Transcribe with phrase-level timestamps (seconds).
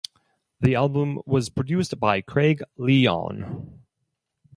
[0.61, 3.83] The album was produced by Craig Leon.